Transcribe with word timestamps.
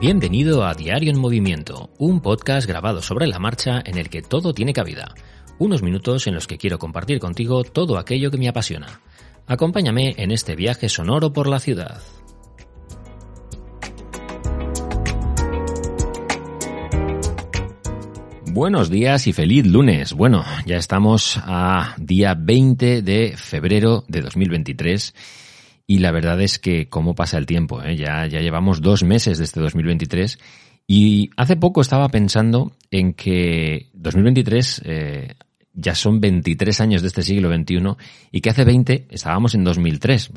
Bienvenido 0.00 0.64
a 0.64 0.74
Diario 0.74 1.10
en 1.10 1.18
Movimiento, 1.18 1.90
un 1.98 2.20
podcast 2.20 2.68
grabado 2.68 3.02
sobre 3.02 3.26
la 3.26 3.40
marcha 3.40 3.82
en 3.84 3.98
el 3.98 4.08
que 4.08 4.22
todo 4.22 4.54
tiene 4.54 4.72
cabida. 4.72 5.12
Unos 5.58 5.82
minutos 5.82 6.28
en 6.28 6.34
los 6.34 6.46
que 6.46 6.56
quiero 6.56 6.78
compartir 6.78 7.18
contigo 7.18 7.64
todo 7.64 7.98
aquello 7.98 8.30
que 8.30 8.38
me 8.38 8.48
apasiona. 8.48 9.00
Acompáñame 9.48 10.14
en 10.16 10.30
este 10.30 10.54
viaje 10.54 10.88
sonoro 10.88 11.32
por 11.32 11.48
la 11.48 11.58
ciudad. 11.58 12.00
Buenos 18.52 18.90
días 18.90 19.26
y 19.26 19.32
feliz 19.32 19.66
lunes. 19.66 20.12
Bueno, 20.12 20.44
ya 20.64 20.76
estamos 20.76 21.40
a 21.42 21.96
día 21.98 22.36
20 22.38 23.02
de 23.02 23.34
febrero 23.36 24.04
de 24.06 24.20
2023 24.20 25.12
y 25.90 26.00
la 26.00 26.12
verdad 26.12 26.40
es 26.42 26.58
que 26.58 26.90
cómo 26.90 27.14
pasa 27.14 27.38
el 27.38 27.46
tiempo, 27.46 27.82
¿eh? 27.82 27.96
ya, 27.96 28.26
ya 28.26 28.40
llevamos 28.40 28.82
dos 28.82 29.02
meses 29.02 29.38
de 29.38 29.44
este 29.44 29.58
2023 29.58 30.38
y 30.86 31.30
hace 31.38 31.56
poco 31.56 31.80
estaba 31.80 32.10
pensando 32.10 32.72
en 32.90 33.14
que 33.14 33.88
2023 33.94 34.82
eh, 34.84 35.34
ya 35.72 35.94
son 35.94 36.20
23 36.20 36.82
años 36.82 37.00
de 37.00 37.08
este 37.08 37.22
siglo 37.22 37.48
XXI 37.48 37.78
y 38.30 38.42
que 38.42 38.50
hace 38.50 38.64
20 38.64 39.06
estábamos 39.08 39.54
en 39.54 39.64
2003, 39.64 40.30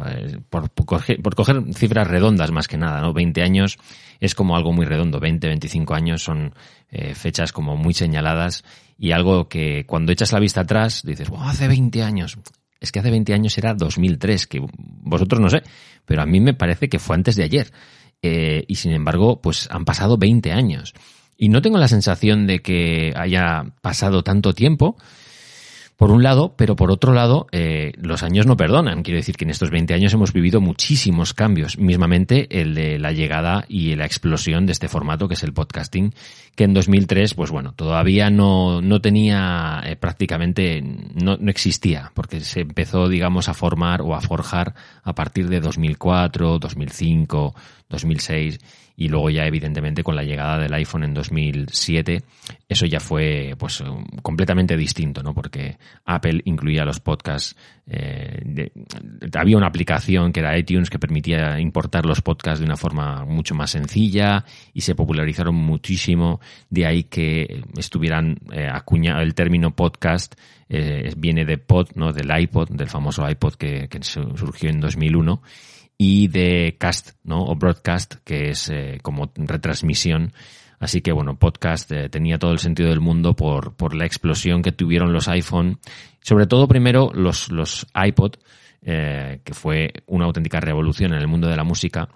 por, 0.50 0.70
por, 0.70 0.86
coger, 0.86 1.22
por 1.22 1.36
coger 1.36 1.62
cifras 1.74 2.08
redondas 2.08 2.52
más 2.52 2.70
que 2.70 2.78
nada, 2.78 3.02
¿no? 3.02 3.12
20 3.12 3.42
años 3.42 3.78
es 4.22 4.36
como 4.36 4.56
algo 4.56 4.72
muy 4.72 4.86
redondo, 4.86 5.20
20, 5.20 5.48
25 5.48 5.94
años 5.94 6.24
son 6.24 6.54
eh, 6.92 7.14
fechas 7.14 7.52
como 7.52 7.76
muy 7.76 7.94
señaladas 7.94 8.64
y 8.98 9.12
algo 9.12 9.50
que 9.50 9.86
cuando 9.86 10.14
echas 10.14 10.32
la 10.32 10.40
vista 10.40 10.62
atrás 10.62 11.02
dices, 11.04 11.30
wow, 11.30 11.42
hace 11.42 11.68
20 11.68 12.04
años 12.04 12.38
es 12.82 12.92
que 12.92 13.00
hace 13.00 13.12
20 13.12 13.34
años 13.34 13.58
era 13.58 13.76
2003, 13.76 14.48
que 14.48 14.62
vosotros 14.76 15.40
no 15.40 15.50
sé, 15.50 15.64
pero 16.06 16.24
a 16.24 16.26
mí 16.26 16.42
me 16.42 16.56
parece 16.56 16.90
que 16.90 17.00
fue 17.00 17.16
antes 17.16 17.36
de 17.36 17.44
ayer. 17.44 17.72
Eh, 18.24 18.66
y 18.68 18.76
sin 18.76 18.92
embargo, 18.92 19.40
pues 19.40 19.70
han 19.72 19.86
pasado 19.86 20.18
20 20.18 20.52
años. 20.52 20.94
Y 21.38 21.50
no 21.50 21.62
tengo 21.62 21.78
la 21.78 21.88
sensación 21.88 22.48
de 22.48 22.60
que 22.60 23.14
haya 23.16 23.74
pasado 23.82 24.24
tanto 24.24 24.54
tiempo, 24.54 24.98
por 26.02 26.10
un 26.10 26.24
lado, 26.24 26.56
pero 26.58 26.76
por 26.76 26.90
otro 26.90 27.14
lado, 27.14 27.46
eh, 27.52 27.92
los 27.96 28.24
años 28.24 28.48
no 28.48 28.58
perdonan. 28.58 29.04
Quiero 29.04 29.20
decir 29.20 29.38
que 29.38 29.46
en 29.46 29.52
estos 29.52 29.70
20 29.70 29.94
años 29.94 30.12
hemos 30.12 30.34
vivido 30.34 30.60
muchísimos 30.60 31.36
cambios, 31.36 31.78
mismamente 31.78 32.60
el 32.60 32.74
de 32.74 32.98
la 32.98 33.12
llegada 33.12 33.66
y 33.68 33.96
la 33.96 34.08
explosión 34.08 34.66
de 34.66 34.72
este 34.72 34.88
formato 34.88 35.28
que 35.28 35.36
es 35.36 35.44
el 35.44 35.54
podcasting, 35.54 36.16
que 36.56 36.64
en 36.64 36.74
2003, 36.74 37.36
pues 37.36 37.52
bueno, 37.52 37.74
todavía 37.74 38.32
no, 38.32 38.82
no 38.82 39.00
tenía 39.00 39.84
eh, 39.86 39.96
prácticamente, 39.96 40.82
no, 40.82 41.38
no 41.40 41.52
existía, 41.52 42.12
porque 42.16 42.40
se 42.40 42.62
empezó, 42.62 43.08
digamos, 43.08 43.48
a 43.48 43.54
formar 43.54 44.02
o 44.02 44.16
a 44.16 44.22
forjar 44.22 44.74
a 45.04 45.14
partir 45.14 45.50
de 45.50 45.60
2004, 45.60 46.58
2005, 46.58 47.54
2006 47.90 48.60
y 49.02 49.08
luego 49.08 49.32
ya 49.32 49.48
evidentemente 49.48 50.04
con 50.04 50.16
la 50.16 50.22
llegada 50.22 50.60
del 50.60 50.72
iPhone 50.76 51.04
en 51.04 51.16
2007 51.16 52.22
eso 52.70 52.86
ya 52.86 53.00
fue 53.00 53.56
pues 53.58 53.84
completamente 54.22 54.78
distinto 54.78 55.24
no 55.24 55.34
porque 55.34 55.80
Apple 56.06 56.44
incluía 56.46 56.86
los 56.86 57.00
podcasts 57.00 57.56
eh, 57.88 58.70
había 59.34 59.58
una 59.58 59.66
aplicación 59.66 60.32
que 60.32 60.42
era 60.42 60.56
iTunes 60.56 60.92
que 60.92 61.00
permitía 61.00 61.60
importar 61.60 62.06
los 62.06 62.22
podcasts 62.22 62.60
de 62.60 62.66
una 62.66 62.78
forma 62.78 63.26
mucho 63.26 63.56
más 63.56 63.72
sencilla 63.72 64.46
y 64.72 64.82
se 64.82 64.96
popularizaron 64.96 65.56
muchísimo. 65.56 66.40
De 66.70 66.86
ahí 66.86 67.04
que 67.06 67.64
estuvieran 67.78 68.38
eh, 68.54 68.70
acuñado 68.72 69.22
el 69.22 69.34
término 69.34 69.76
podcast 69.76 70.36
eh, 70.70 71.12
viene 71.18 71.44
de 71.44 71.58
pod 71.58 71.90
no 71.96 72.14
del 72.14 72.32
iPod 72.40 72.70
del 72.70 72.88
famoso 72.88 73.28
iPod 73.28 73.56
que 73.56 73.90
surgió 74.02 74.70
en 74.70 74.80
2001 74.80 75.42
y 76.04 76.30
de 76.30 76.78
cast, 76.80 77.12
¿no? 77.24 77.44
O 77.44 77.56
broadcast, 77.56 78.16
que 78.24 78.50
es 78.50 78.72
eh, 78.72 78.98
como 79.04 79.32
retransmisión. 79.36 80.34
Así 80.80 81.02
que 81.02 81.12
bueno, 81.12 81.38
podcast 81.38 81.92
eh, 81.92 82.10
tenía 82.10 82.40
todo 82.40 82.54
el 82.54 82.58
sentido 82.58 82.90
del 82.90 83.00
mundo 83.00 83.36
por, 83.36 83.76
por 83.76 83.94
la 83.94 84.08
explosión 84.08 84.64
que 84.64 84.72
tuvieron 84.72 85.14
los 85.14 85.28
iPhone, 85.28 85.78
sobre 86.20 86.48
todo 86.48 86.68
primero 86.68 87.12
los, 87.14 87.52
los 87.52 87.86
iPod, 87.94 88.38
eh, 88.82 89.42
que 89.44 89.54
fue 89.54 89.94
una 90.08 90.26
auténtica 90.26 90.60
revolución 90.60 91.14
en 91.14 91.20
el 91.20 91.28
mundo 91.28 91.48
de 91.48 91.56
la 91.56 91.64
música, 91.64 92.10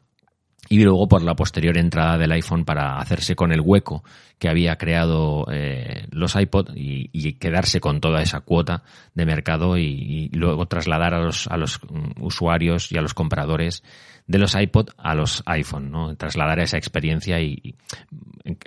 y 0.70 0.84
luego 0.84 1.08
por 1.08 1.22
la 1.24 1.36
posterior 1.36 1.78
entrada 1.78 2.18
del 2.18 2.32
iPhone 2.32 2.66
para 2.66 2.98
hacerse 2.98 3.36
con 3.36 3.52
el 3.52 3.62
hueco 3.62 4.04
que 4.40 4.50
había 4.50 4.78
creado 4.78 5.46
eh, 5.52 6.08
los 6.12 6.36
iPod 6.36 6.72
y, 6.76 7.34
quedarse 7.34 7.80
con 7.80 8.02
toda 8.02 8.22
esa 8.22 8.42
cuota 8.42 8.84
de 9.14 9.26
mercado 9.26 9.78
y, 9.78 10.30
luego 10.34 10.66
trasladar 10.68 11.14
a 11.14 11.20
los, 11.20 11.48
a 11.48 11.58
los 11.58 11.80
mm, 11.84 12.24
usuarios 12.24 12.92
y 12.92 12.98
a 12.98 13.02
los 13.02 13.14
compradores 13.14 13.84
de 14.28 14.40
los 14.40 14.56
iPod 14.56 14.90
a 14.98 15.14
los 15.14 15.44
iPhone, 15.46 15.92
¿no? 15.92 16.16
Trasladar 16.16 16.60
esa 16.60 16.78
experiencia 16.78 17.40
y, 17.40 17.76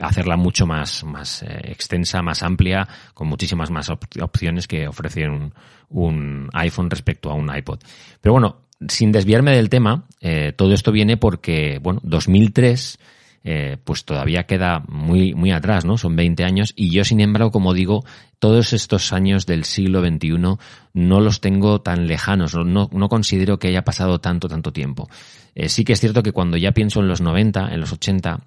hacerla 0.01 0.37
mucho 0.37 0.67
más, 0.67 1.05
más 1.05 1.43
eh, 1.43 1.61
extensa, 1.65 2.23
más 2.23 2.43
amplia, 2.43 2.89
con 3.15 3.29
muchísimas 3.29 3.71
más 3.71 3.91
op 3.91 4.05
opciones 4.21 4.67
que 4.67 4.89
ofrecen 4.89 5.31
un, 5.31 5.55
un 5.89 6.49
iPhone 6.53 6.91
respecto 6.91 7.31
a 7.31 7.35
un 7.35 7.55
iPod. 7.55 7.81
Pero 8.21 8.33
bueno, 8.33 8.68
sin 8.87 9.13
desviarme 9.13 9.57
del 9.57 9.69
tema, 9.69 10.07
eh, 10.21 10.53
todo 10.57 10.73
esto 10.73 10.93
viene 10.93 11.17
porque, 11.17 11.81
bueno, 11.83 12.01
2003, 12.05 12.99
eh, 13.45 13.77
pues 13.83 14.05
todavía 14.05 14.45
queda 14.45 14.85
muy, 14.89 15.35
muy 15.35 15.53
atrás, 15.53 15.85
¿no? 15.85 15.97
Son 15.97 16.15
20 16.17 16.45
años 16.45 16.73
y 16.77 16.91
yo, 16.91 17.05
sin 17.05 17.21
embargo, 17.21 17.51
como 17.51 17.73
digo, 17.73 18.05
todos 18.39 18.73
estos 18.73 19.13
años 19.13 19.47
del 19.47 19.65
siglo 19.65 20.01
XXI 20.01 20.59
no 20.93 21.21
los 21.21 21.41
tengo 21.41 21.81
tan 21.81 22.07
lejanos, 22.07 22.55
no, 22.55 22.89
no 22.93 23.09
considero 23.09 23.59
que 23.59 23.69
haya 23.69 23.85
pasado 23.85 24.21
tanto, 24.21 24.49
tanto 24.49 24.73
tiempo. 24.73 25.09
Eh, 25.55 25.69
sí 25.69 25.85
que 25.85 25.93
es 25.93 26.01
cierto 26.01 26.23
que 26.23 26.33
cuando 26.33 26.57
ya 26.57 26.73
pienso 26.73 27.01
en 27.01 27.09
los 27.09 27.21
90, 27.21 27.69
en 27.73 27.81
los 27.81 27.93
80, 27.93 28.41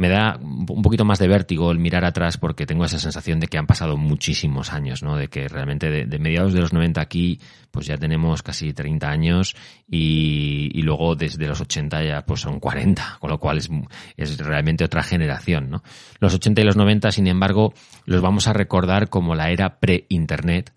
me 0.00 0.08
da 0.08 0.38
un 0.40 0.80
poquito 0.80 1.04
más 1.04 1.18
de 1.18 1.28
vértigo 1.28 1.70
el 1.70 1.78
mirar 1.78 2.06
atrás 2.06 2.38
porque 2.38 2.64
tengo 2.64 2.86
esa 2.86 2.98
sensación 2.98 3.38
de 3.38 3.48
que 3.48 3.58
han 3.58 3.66
pasado 3.66 3.98
muchísimos 3.98 4.72
años, 4.72 5.02
¿no? 5.02 5.14
De 5.14 5.28
que 5.28 5.46
realmente 5.46 5.90
de, 5.90 6.18
mediados 6.18 6.54
de 6.54 6.60
los 6.62 6.72
90 6.72 7.02
aquí, 7.02 7.38
pues 7.70 7.84
ya 7.84 7.98
tenemos 7.98 8.42
casi 8.42 8.72
30 8.72 9.06
años 9.06 9.54
y, 9.86 10.70
y, 10.72 10.80
luego 10.80 11.16
desde 11.16 11.46
los 11.46 11.60
80 11.60 12.02
ya 12.02 12.22
pues 12.22 12.40
son 12.40 12.60
40, 12.60 13.18
con 13.20 13.28
lo 13.28 13.38
cual 13.38 13.58
es, 13.58 13.68
es 14.16 14.38
realmente 14.38 14.84
otra 14.84 15.02
generación, 15.02 15.68
¿no? 15.68 15.82
Los 16.18 16.32
80 16.32 16.62
y 16.62 16.64
los 16.64 16.76
90, 16.76 17.12
sin 17.12 17.26
embargo, 17.26 17.74
los 18.06 18.22
vamos 18.22 18.48
a 18.48 18.54
recordar 18.54 19.10
como 19.10 19.34
la 19.34 19.50
era 19.50 19.80
pre-internet, 19.80 20.72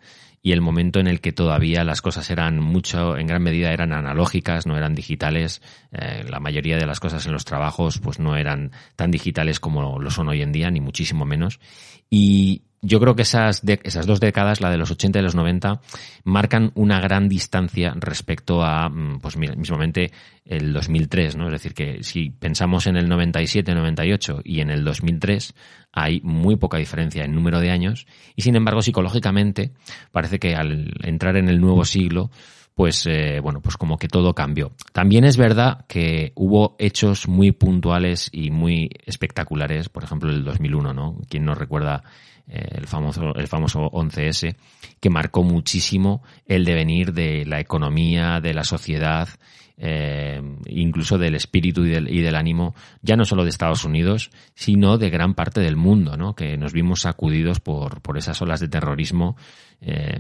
y 0.46 0.52
el 0.52 0.60
momento 0.60 1.00
en 1.00 1.08
el 1.08 1.22
que 1.22 1.32
todavía 1.32 1.86
las 1.86 2.02
cosas 2.02 2.30
eran 2.30 2.60
mucho, 2.60 3.18
en 3.18 3.28
gran 3.28 3.42
medida 3.42 3.72
eran 3.72 3.94
analógicas, 3.94 4.68
no 4.68 4.76
eran 4.76 4.94
digitales. 4.94 5.62
Eh, 5.94 6.26
la 6.30 6.42
mayoría 6.42 6.76
de 6.76 6.86
las 6.86 7.00
cosas 7.00 7.26
en 7.26 7.32
los 7.32 7.46
trabajos 7.46 8.00
pues 8.00 8.20
no 8.20 8.36
eran 8.36 8.72
tan 8.98 9.10
digitales 9.10 9.62
como 9.62 10.00
lo 10.00 10.12
son 10.12 10.28
hoy 10.28 10.42
en 10.42 10.52
día, 10.52 10.70
ni 10.70 10.82
muchísimo 10.82 11.24
menos. 11.24 11.62
Y 12.10 12.64
yo 12.84 13.00
creo 13.00 13.16
que 13.16 13.22
esas, 13.22 13.66
de, 13.66 13.80
esas 13.84 14.06
dos 14.06 14.20
décadas, 14.20 14.60
la 14.62 14.70
de 14.70 14.78
los 14.78 14.92
80 14.92 15.20
y 15.20 15.22
los 15.22 15.36
90, 15.36 15.82
marcan 16.26 16.72
una 16.76 17.00
gran 17.00 17.30
distancia 17.30 17.94
respecto 17.96 18.62
a, 18.62 18.90
mm, 18.90 19.20
pues 19.22 19.38
mismamente, 19.38 20.12
el 20.46 20.74
2003, 20.74 21.38
¿no? 21.38 21.46
Es 21.46 21.54
decir, 21.54 21.74
que 21.74 22.04
si 22.04 22.30
pensamos 22.30 22.86
en 22.88 22.98
el 22.98 23.08
97, 23.08 23.74
98 23.74 24.42
y 24.44 24.60
en 24.60 24.70
el 24.70 24.84
2003, 24.84 25.56
hay 25.94 26.20
muy 26.22 26.58
poca 26.58 26.78
diferencia 26.78 27.24
en 27.24 27.34
número 27.34 27.62
de 27.62 27.72
años 27.72 28.06
y, 28.36 28.42
sin 28.42 28.58
embargo, 28.58 28.82
psicológicamente, 28.82 29.72
parece 30.12 30.38
que 30.40 30.54
al 30.56 30.94
entrar 31.04 31.38
en 31.38 31.48
el 31.48 31.62
nuevo 31.62 31.86
siglo, 31.86 32.30
pues 32.76 33.06
eh, 33.06 33.40
bueno, 33.40 33.62
pues 33.62 33.78
como 33.78 33.98
que 33.98 34.08
todo 34.08 34.34
cambió. 34.34 34.74
También 34.92 35.24
es 35.24 35.38
verdad 35.38 35.86
que 35.88 36.34
hubo 36.36 36.76
hechos 36.80 37.28
muy 37.28 37.52
puntuales 37.52 38.30
y 38.32 38.52
muy 38.52 38.90
espectaculares, 39.06 39.90
por 39.90 40.04
ejemplo 40.04 40.30
el 40.30 40.44
2001, 40.44 40.94
¿no? 40.94 41.18
¿Quién 41.30 41.46
nos 41.46 41.58
recuerda 41.58 42.04
el 42.48 42.88
famoso 42.88 43.36
el 43.36 43.48
famoso 43.48 43.90
11S 43.92 44.56
que 45.00 45.10
marcó 45.10 45.44
muchísimo 45.44 46.24
el 46.46 46.66
devenir 46.66 47.14
de 47.14 47.46
la 47.46 47.60
economía, 47.60 48.40
de 48.42 48.54
la 48.54 48.64
sociedad, 48.64 49.30
eh, 49.78 50.42
incluso 50.68 51.18
del 51.18 51.36
espíritu 51.36 51.86
y 51.86 51.90
del, 51.90 52.14
y 52.14 52.22
del, 52.22 52.36
ánimo, 52.36 52.76
ya 53.02 53.16
no 53.16 53.26
solo 53.26 53.44
de 53.44 53.50
Estados 53.50 53.86
Unidos, 53.86 54.30
sino 54.54 54.98
de 54.98 55.10
gran 55.10 55.34
parte 55.34 55.62
del 55.62 55.76
mundo, 55.76 56.16
¿no? 56.16 56.36
Que 56.36 56.58
nos 56.58 56.74
vimos 56.74 57.02
sacudidos 57.02 57.60
por, 57.60 58.02
por 58.02 58.18
esas 58.18 58.42
olas 58.42 58.60
de 58.60 58.68
terrorismo 58.68 59.36
eh, 59.82 60.20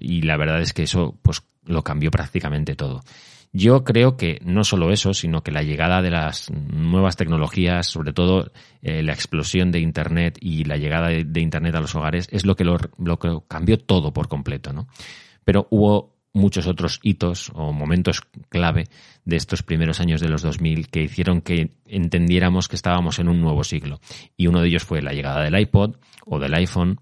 y 0.00 0.22
la 0.22 0.36
verdad 0.36 0.60
es 0.60 0.72
que 0.72 0.84
eso, 0.84 1.16
pues, 1.22 1.42
lo 1.64 1.82
cambió 1.82 2.10
prácticamente 2.10 2.74
todo. 2.76 3.02
Yo 3.56 3.84
creo 3.84 4.16
que 4.16 4.40
no 4.44 4.64
solo 4.64 4.90
eso, 4.90 5.14
sino 5.14 5.44
que 5.44 5.52
la 5.52 5.62
llegada 5.62 6.02
de 6.02 6.10
las 6.10 6.50
nuevas 6.50 7.14
tecnologías, 7.14 7.86
sobre 7.86 8.12
todo 8.12 8.50
eh, 8.82 9.04
la 9.04 9.12
explosión 9.12 9.70
de 9.70 9.78
Internet 9.78 10.38
y 10.40 10.64
la 10.64 10.76
llegada 10.76 11.06
de, 11.10 11.40
Internet 11.40 11.76
a 11.76 11.80
los 11.80 11.94
hogares, 11.94 12.26
es 12.32 12.44
lo 12.44 12.56
que 12.56 12.64
lo, 12.64 12.78
lo 12.98 13.16
cambió 13.46 13.78
todo 13.78 14.12
por 14.12 14.26
completo, 14.26 14.72
¿no? 14.72 14.88
Pero 15.44 15.68
hubo 15.70 16.16
muchos 16.32 16.66
otros 16.66 16.98
hitos 17.04 17.52
o 17.54 17.72
momentos 17.72 18.22
clave 18.48 18.88
de 19.24 19.36
estos 19.36 19.62
primeros 19.62 20.00
años 20.00 20.20
de 20.20 20.28
los 20.28 20.42
2000 20.42 20.88
que 20.88 21.02
hicieron 21.02 21.40
que 21.40 21.76
entendiéramos 21.86 22.66
que 22.66 22.74
estábamos 22.74 23.20
en 23.20 23.28
un 23.28 23.40
nuevo 23.40 23.62
siglo. 23.62 24.00
Y 24.36 24.48
uno 24.48 24.62
de 24.62 24.66
ellos 24.66 24.82
fue 24.82 25.00
la 25.00 25.12
llegada 25.12 25.44
del 25.44 25.56
iPod 25.56 25.94
o 26.26 26.40
del 26.40 26.54
iPhone, 26.54 26.98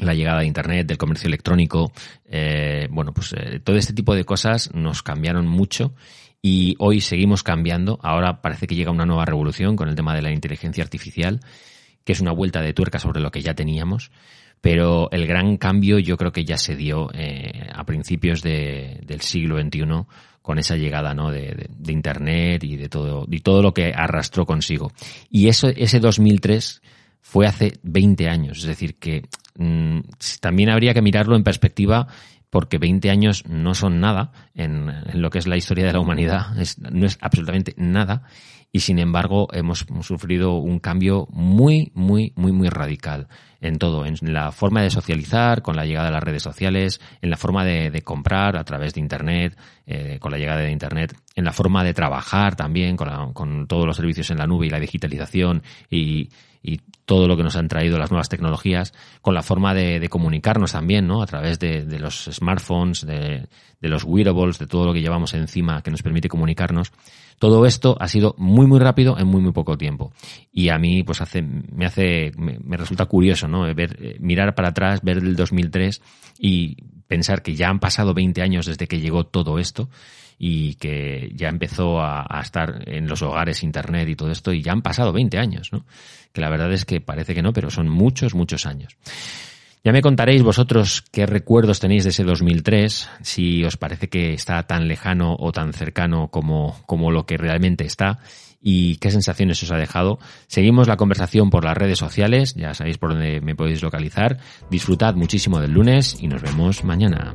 la 0.00 0.14
llegada 0.14 0.40
de 0.40 0.46
Internet, 0.46 0.86
del 0.86 0.98
comercio 0.98 1.28
electrónico, 1.28 1.92
eh, 2.26 2.88
bueno, 2.90 3.12
pues 3.12 3.34
eh, 3.36 3.60
todo 3.62 3.76
este 3.76 3.92
tipo 3.92 4.14
de 4.14 4.24
cosas 4.24 4.72
nos 4.74 5.02
cambiaron 5.02 5.46
mucho 5.46 5.94
y 6.42 6.76
hoy 6.78 7.00
seguimos 7.00 7.42
cambiando. 7.42 7.98
Ahora 8.02 8.40
parece 8.40 8.66
que 8.66 8.74
llega 8.74 8.90
una 8.90 9.06
nueva 9.06 9.24
revolución 9.24 9.76
con 9.76 9.88
el 9.88 9.94
tema 9.94 10.14
de 10.14 10.22
la 10.22 10.32
inteligencia 10.32 10.82
artificial, 10.82 11.40
que 12.04 12.12
es 12.12 12.20
una 12.20 12.32
vuelta 12.32 12.62
de 12.62 12.72
tuerca 12.72 12.98
sobre 12.98 13.20
lo 13.20 13.30
que 13.30 13.42
ya 13.42 13.54
teníamos. 13.54 14.10
Pero 14.60 15.10
el 15.10 15.26
gran 15.26 15.56
cambio 15.56 15.98
yo 15.98 16.16
creo 16.16 16.32
que 16.32 16.44
ya 16.44 16.58
se 16.58 16.76
dio 16.76 17.10
eh, 17.14 17.68
a 17.74 17.84
principios 17.84 18.42
de, 18.42 19.00
del 19.06 19.22
siglo 19.22 19.58
XXI 19.58 19.84
con 20.42 20.58
esa 20.58 20.76
llegada 20.76 21.14
¿no? 21.14 21.30
de, 21.30 21.68
de, 21.70 21.92
Internet 21.92 22.64
y 22.64 22.76
de 22.76 22.88
todo, 22.88 23.26
y 23.30 23.40
todo 23.40 23.62
lo 23.62 23.72
que 23.72 23.92
arrastró 23.94 24.44
consigo. 24.44 24.92
Y 25.30 25.48
eso, 25.48 25.68
ese 25.68 26.00
2003 26.00 26.82
fue 27.20 27.46
hace 27.46 27.78
20 27.82 28.28
años, 28.28 28.58
es 28.58 28.64
decir, 28.64 28.98
que 28.98 29.28
mmm, 29.56 30.00
también 30.40 30.70
habría 30.70 30.94
que 30.94 31.02
mirarlo 31.02 31.36
en 31.36 31.44
perspectiva 31.44 32.06
porque 32.50 32.78
20 32.78 33.10
años 33.10 33.44
no 33.46 33.74
son 33.74 34.00
nada 34.00 34.32
en, 34.54 34.92
lo 35.14 35.30
que 35.30 35.38
es 35.38 35.46
la 35.46 35.56
historia 35.56 35.86
de 35.86 35.92
la 35.92 36.00
humanidad, 36.00 36.48
no 36.90 37.06
es 37.06 37.18
absolutamente 37.20 37.74
nada. 37.76 38.24
Y 38.72 38.80
sin 38.80 39.00
embargo 39.00 39.48
hemos, 39.52 39.84
hemos 39.88 40.06
sufrido 40.06 40.54
un 40.54 40.78
cambio 40.78 41.26
muy, 41.32 41.90
muy, 41.94 42.32
muy, 42.36 42.52
muy 42.52 42.68
radical 42.68 43.26
en 43.60 43.78
todo, 43.78 44.06
en 44.06 44.16
la 44.22 44.52
forma 44.52 44.80
de 44.82 44.90
socializar, 44.90 45.62
con 45.62 45.76
la 45.76 45.84
llegada 45.84 46.06
de 46.06 46.12
las 46.12 46.22
redes 46.22 46.42
sociales, 46.42 47.00
en 47.20 47.30
la 47.30 47.36
forma 47.36 47.64
de, 47.64 47.90
de 47.90 48.02
comprar 48.02 48.56
a 48.56 48.64
través 48.64 48.94
de 48.94 49.00
Internet, 49.00 49.58
eh, 49.86 50.18
con 50.20 50.30
la 50.30 50.38
llegada 50.38 50.60
de 50.60 50.70
Internet, 50.70 51.16
en 51.34 51.44
la 51.44 51.52
forma 51.52 51.82
de 51.82 51.94
trabajar 51.94 52.54
también, 52.54 52.96
con, 52.96 53.08
la, 53.08 53.28
con 53.34 53.66
todos 53.66 53.86
los 53.86 53.96
servicios 53.96 54.30
en 54.30 54.38
la 54.38 54.46
nube 54.46 54.66
y 54.66 54.70
la 54.70 54.80
digitalización 54.80 55.62
y, 55.90 56.30
y 56.62 56.80
todo 57.04 57.26
lo 57.26 57.36
que 57.36 57.42
nos 57.42 57.56
han 57.56 57.68
traído 57.68 57.98
las 57.98 58.10
nuevas 58.10 58.28
tecnologías, 58.28 58.92
con 59.22 59.34
la 59.34 59.42
forma 59.42 59.74
de, 59.74 60.06
comunicarnos 60.08 60.72
también, 60.72 61.06
¿no? 61.06 61.22
A 61.22 61.26
través 61.26 61.58
de, 61.58 61.84
los 61.98 62.24
smartphones, 62.30 63.06
de, 63.06 63.48
los 63.80 64.04
wearables, 64.04 64.58
de 64.58 64.66
todo 64.66 64.86
lo 64.86 64.92
que 64.92 65.00
llevamos 65.00 65.34
encima 65.34 65.82
que 65.82 65.90
nos 65.90 66.02
permite 66.02 66.28
comunicarnos. 66.28 66.92
Todo 67.38 67.64
esto 67.64 67.96
ha 67.98 68.06
sido 68.08 68.34
muy, 68.36 68.66
muy 68.66 68.78
rápido 68.78 69.18
en 69.18 69.26
muy, 69.26 69.40
muy 69.40 69.52
poco 69.52 69.78
tiempo. 69.78 70.12
Y 70.52 70.68
a 70.68 70.78
mí, 70.78 71.02
pues 71.02 71.22
hace, 71.22 71.42
me 71.42 71.86
hace, 71.86 72.32
me, 72.36 72.58
me 72.62 72.76
resulta 72.76 73.06
curioso, 73.06 73.48
¿no? 73.48 73.62
Ver, 73.74 73.96
eh, 74.00 74.16
mirar 74.20 74.54
para 74.54 74.68
atrás, 74.68 75.00
ver 75.02 75.18
el 75.18 75.34
2003 75.34 76.02
y 76.38 76.76
pensar 77.08 77.42
que 77.42 77.54
ya 77.56 77.68
han 77.68 77.80
pasado 77.80 78.12
20 78.14 78.42
años 78.42 78.66
desde 78.66 78.86
que 78.86 79.00
llegó 79.00 79.24
todo 79.24 79.58
esto 79.58 79.88
y 80.42 80.76
que 80.76 81.30
ya 81.34 81.50
empezó 81.50 82.00
a, 82.00 82.40
estar 82.42 82.88
en 82.88 83.06
los 83.06 83.20
hogares 83.20 83.62
internet 83.62 84.08
y 84.08 84.16
todo 84.16 84.30
esto 84.30 84.54
y 84.54 84.62
ya 84.62 84.72
han 84.72 84.80
pasado 84.80 85.12
20 85.12 85.36
años, 85.36 85.70
¿no? 85.70 85.84
Que 86.32 86.40
la 86.40 86.48
verdad 86.48 86.72
es 86.72 86.86
que 86.86 87.02
parece 87.02 87.34
que 87.34 87.42
no, 87.42 87.52
pero 87.52 87.70
son 87.70 87.90
muchos, 87.90 88.34
muchos 88.34 88.64
años. 88.64 88.96
Ya 89.84 89.92
me 89.92 90.00
contaréis 90.00 90.42
vosotros 90.42 91.04
qué 91.12 91.26
recuerdos 91.26 91.78
tenéis 91.78 92.04
de 92.04 92.10
ese 92.10 92.24
2003, 92.24 93.10
si 93.20 93.64
os 93.64 93.76
parece 93.76 94.08
que 94.08 94.32
está 94.32 94.62
tan 94.62 94.88
lejano 94.88 95.36
o 95.38 95.52
tan 95.52 95.74
cercano 95.74 96.28
como, 96.28 96.80
como 96.86 97.10
lo 97.10 97.26
que 97.26 97.36
realmente 97.36 97.84
está 97.84 98.20
y 98.62 98.96
qué 98.96 99.10
sensaciones 99.10 99.62
os 99.62 99.70
ha 99.72 99.76
dejado. 99.76 100.20
Seguimos 100.46 100.88
la 100.88 100.96
conversación 100.96 101.50
por 101.50 101.66
las 101.66 101.76
redes 101.76 101.98
sociales, 101.98 102.54
ya 102.54 102.72
sabéis 102.72 102.96
por 102.96 103.10
dónde 103.10 103.42
me 103.42 103.54
podéis 103.54 103.82
localizar. 103.82 104.38
Disfrutad 104.70 105.16
muchísimo 105.16 105.60
del 105.60 105.72
lunes 105.72 106.16
y 106.18 106.28
nos 106.28 106.40
vemos 106.40 106.82
mañana. 106.82 107.34